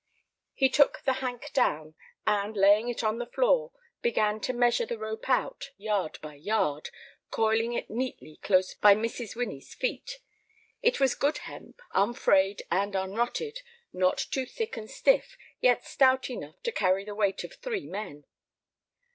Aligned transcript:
He 0.55 0.67
took 0.67 1.03
the 1.03 1.13
hank 1.21 1.51
down, 1.53 1.93
and, 2.25 2.57
laying 2.57 2.89
it 2.89 3.03
on 3.03 3.19
the 3.19 3.27
floor, 3.29 3.71
began 4.01 4.39
to 4.39 4.51
measure 4.51 4.83
the 4.87 4.97
rope 4.97 5.29
out, 5.29 5.69
yard 5.77 6.17
by 6.23 6.33
yard, 6.33 6.89
coiling 7.29 7.73
it 7.73 7.87
neatly 7.87 8.39
close 8.41 8.73
by 8.73 8.95
Mrs. 8.95 9.35
Winnie's 9.35 9.75
feet. 9.75 10.17
It 10.81 10.99
was 10.99 11.13
good 11.13 11.37
hemp, 11.45 11.79
unfrayed 11.93 12.63
and 12.71 12.95
unrotted, 12.95 13.59
not 13.93 14.17
too 14.17 14.47
thick 14.47 14.75
and 14.75 14.89
stiff, 14.89 15.37
yet 15.59 15.85
stout 15.85 16.31
enough 16.31 16.59
to 16.63 16.71
carry 16.71 17.05
the 17.05 17.13
weight 17.13 17.43
of 17.43 17.53
three 17.53 17.85
men. 17.85 18.25